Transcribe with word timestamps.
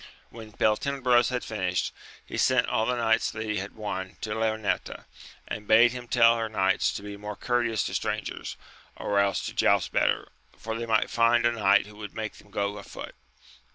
When 0.31 0.49
Beltenebros 0.53 1.29
had 1.29 1.43
finished, 1.43 1.93
he 2.25 2.35
sent 2.35 2.65
all 2.67 2.87
the 2.87 2.95
horses 2.95 3.33
that 3.33 3.43
he 3.43 3.57
had 3.57 3.75
won 3.75 4.17
to 4.21 4.33
Leonoreta, 4.33 5.05
and 5.47 5.67
bade 5.67 5.93
her 5.93 6.07
tell 6.07 6.37
her 6.37 6.49
knights 6.49 6.91
to 6.93 7.03
be 7.03 7.17
more 7.17 7.35
courteous 7.35 7.83
to 7.83 7.93
strangers, 7.93 8.57
or 8.95 9.19
else 9.19 9.45
to 9.45 9.53
joust 9.53 9.91
better, 9.91 10.29
for 10.57 10.75
they 10.75 10.87
might 10.87 11.11
find 11.11 11.45
a 11.45 11.51
kuight 11.53 11.85
who 11.85 11.97
would 11.97 12.15
make 12.15 12.37
them 12.37 12.49
go 12.49 12.79
afoot. 12.79 13.13